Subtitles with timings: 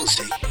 [0.00, 0.49] music.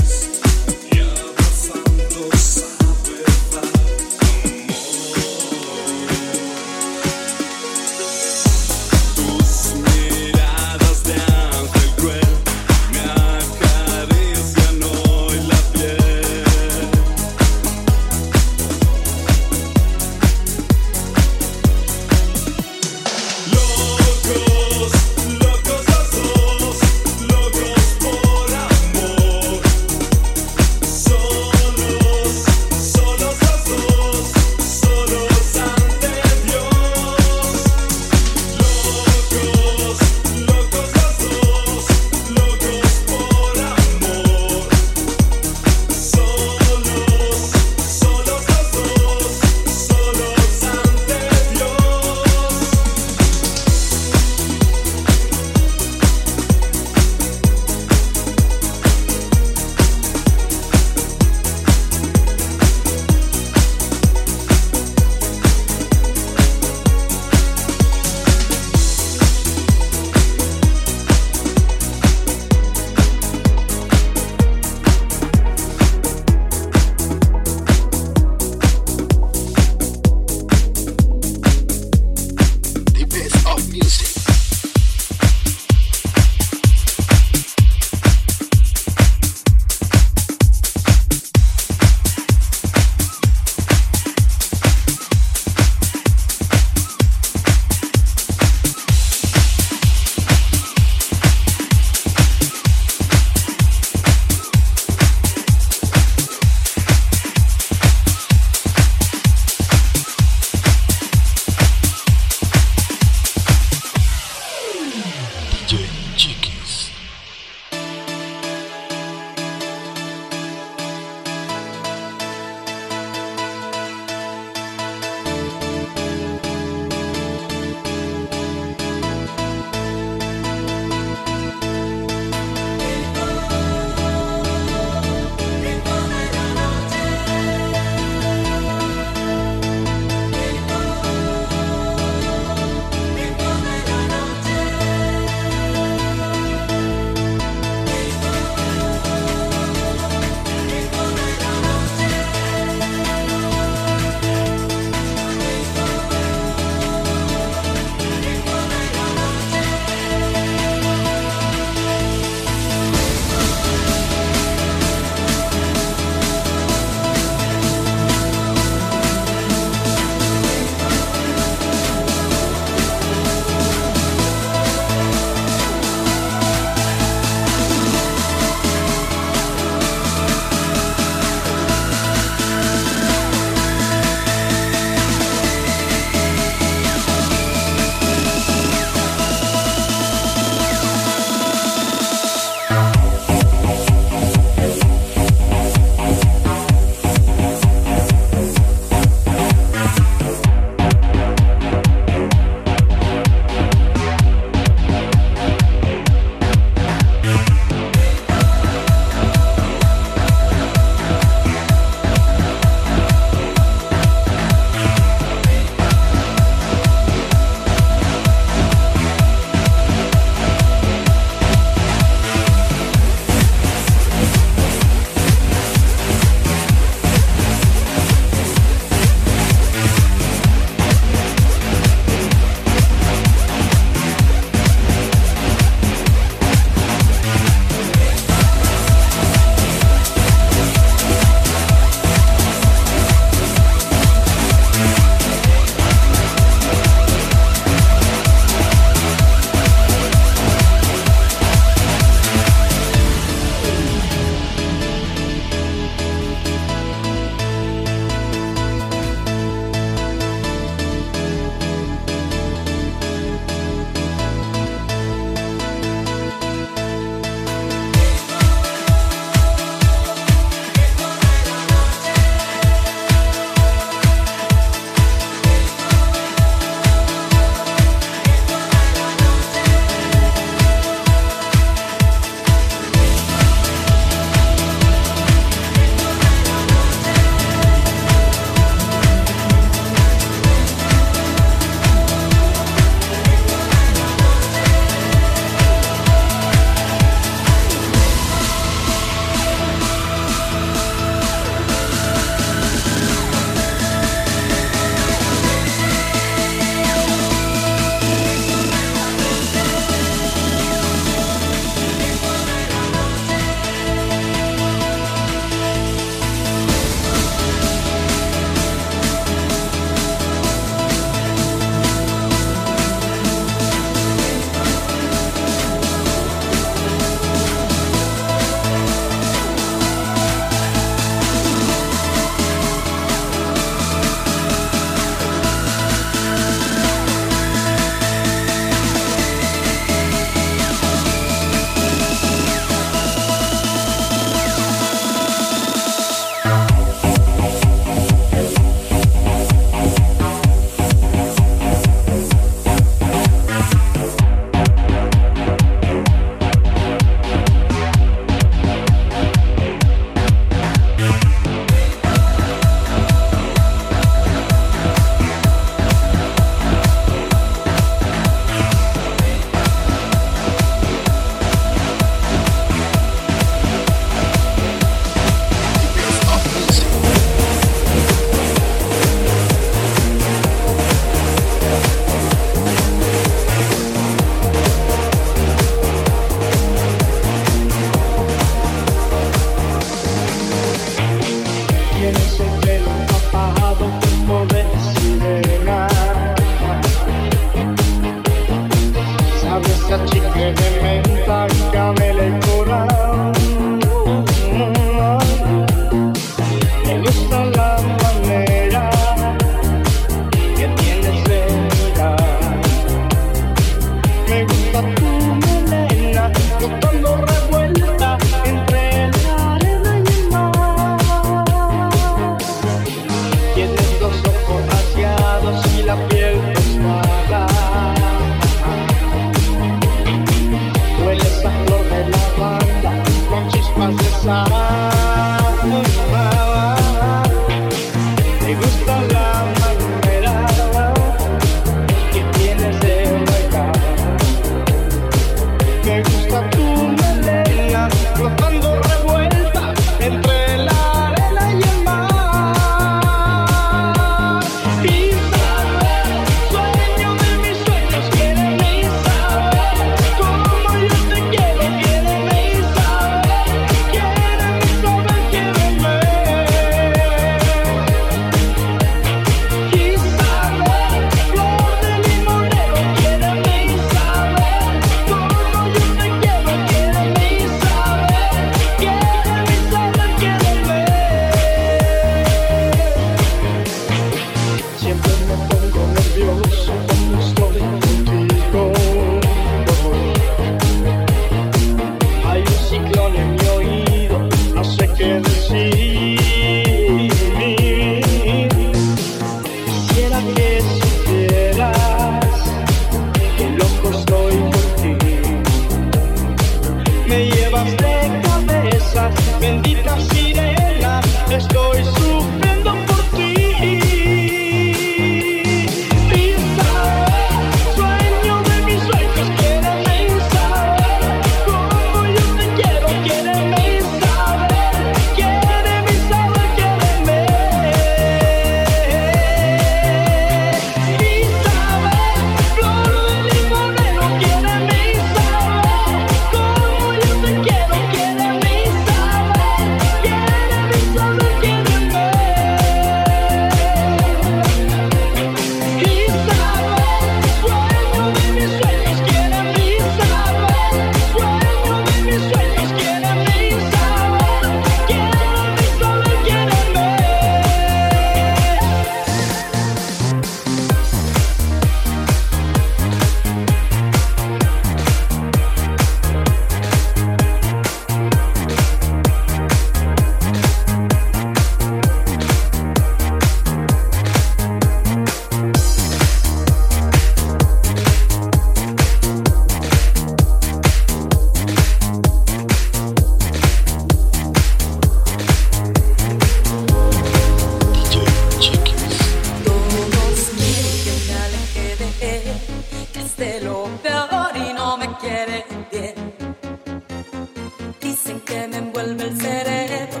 [597.84, 600.00] Dicen que me envuelve el cerebro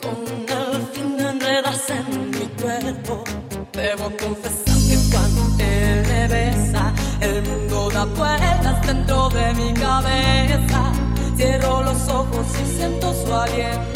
[0.00, 0.16] con
[0.58, 3.24] el fin de enredarse en mi cuerpo.
[3.72, 10.92] Debo confesar que cuando él me besa, el mundo da vueltas dentro de mi cabeza.
[11.36, 13.95] Cierro los ojos y siento su aliento.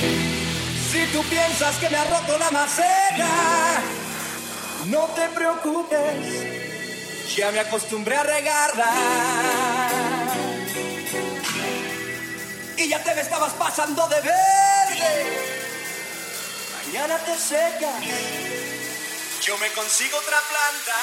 [0.00, 3.82] Si tú piensas que me ha roto la maceta,
[4.86, 8.92] no te preocupes, ya me acostumbré a regarla.
[12.76, 15.26] Y ya te me estabas pasando de verde.
[16.86, 18.02] Mañana te secas,
[19.42, 20.96] yo me consigo otra planta.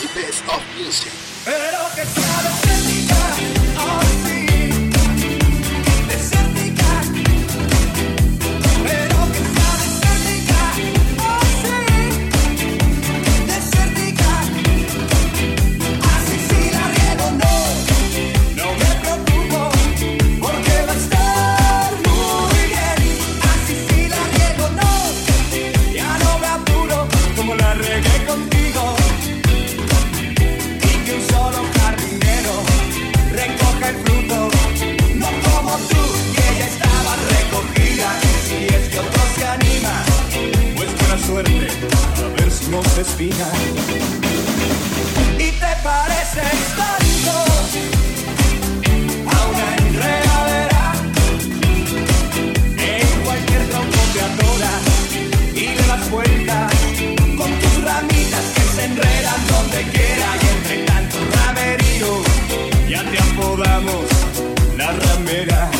[0.00, 1.12] The best of music.
[1.44, 2.04] Pero que
[41.42, 41.68] suerte,
[42.24, 43.46] a ver si no se espina.
[45.38, 47.32] Y te pareces tanto
[49.26, 50.92] a una enredadera,
[52.78, 54.82] en cualquier tronco te adoras
[55.54, 56.72] y le das vueltas
[57.36, 62.22] con tus ramitas que se enredan donde quiera y entre tanto ramerío
[62.88, 64.04] ya te apodamos
[64.76, 65.70] la ramera.